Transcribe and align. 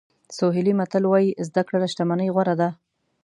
سوهیلي 0.37 0.73
متل 0.79 1.03
وایي 1.07 1.29
زده 1.47 1.61
کړه 1.67 1.77
له 1.83 1.87
شتمنۍ 1.91 2.29
غوره 2.33 2.55
ده. 2.61 2.69